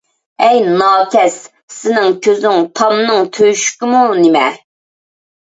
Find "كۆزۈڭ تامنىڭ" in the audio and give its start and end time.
2.29-3.29